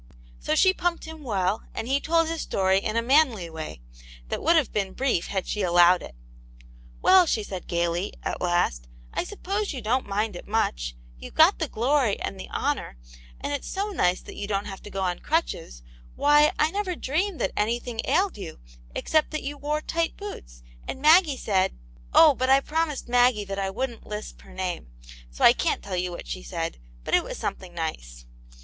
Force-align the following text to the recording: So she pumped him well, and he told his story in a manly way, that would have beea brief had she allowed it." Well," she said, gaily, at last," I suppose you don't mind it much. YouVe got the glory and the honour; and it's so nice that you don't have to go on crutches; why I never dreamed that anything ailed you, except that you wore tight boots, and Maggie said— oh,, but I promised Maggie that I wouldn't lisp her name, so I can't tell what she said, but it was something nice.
So 0.39 0.55
she 0.55 0.73
pumped 0.73 1.05
him 1.05 1.21
well, 1.21 1.61
and 1.75 1.87
he 1.87 1.99
told 1.99 2.27
his 2.27 2.41
story 2.41 2.79
in 2.79 2.97
a 2.97 3.03
manly 3.03 3.51
way, 3.51 3.81
that 4.29 4.41
would 4.41 4.55
have 4.55 4.71
beea 4.73 4.95
brief 4.95 5.27
had 5.27 5.45
she 5.45 5.61
allowed 5.61 6.01
it." 6.01 6.15
Well," 7.03 7.27
she 7.27 7.43
said, 7.43 7.67
gaily, 7.67 8.15
at 8.23 8.41
last," 8.41 8.87
I 9.13 9.23
suppose 9.23 9.73
you 9.73 9.79
don't 9.79 10.07
mind 10.07 10.35
it 10.35 10.47
much. 10.47 10.95
YouVe 11.21 11.35
got 11.35 11.59
the 11.59 11.67
glory 11.67 12.19
and 12.19 12.39
the 12.39 12.49
honour; 12.49 12.97
and 13.39 13.53
it's 13.53 13.67
so 13.67 13.89
nice 13.91 14.21
that 14.21 14.35
you 14.35 14.47
don't 14.47 14.65
have 14.65 14.81
to 14.81 14.89
go 14.89 15.01
on 15.01 15.19
crutches; 15.19 15.83
why 16.15 16.51
I 16.57 16.71
never 16.71 16.95
dreamed 16.95 17.39
that 17.39 17.51
anything 17.55 18.01
ailed 18.05 18.39
you, 18.39 18.57
except 18.95 19.29
that 19.29 19.43
you 19.43 19.55
wore 19.55 19.81
tight 19.81 20.17
boots, 20.17 20.63
and 20.87 20.99
Maggie 20.99 21.37
said— 21.37 21.77
oh,, 22.11 22.33
but 22.33 22.49
I 22.49 22.59
promised 22.61 23.07
Maggie 23.07 23.45
that 23.45 23.59
I 23.59 23.69
wouldn't 23.69 24.07
lisp 24.07 24.41
her 24.41 24.53
name, 24.55 24.87
so 25.29 25.45
I 25.45 25.53
can't 25.53 25.83
tell 25.83 25.95
what 26.11 26.25
she 26.25 26.41
said, 26.41 26.79
but 27.03 27.13
it 27.13 27.23
was 27.23 27.37
something 27.37 27.75
nice. 27.75 28.25